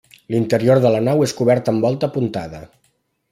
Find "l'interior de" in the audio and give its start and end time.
0.35-0.91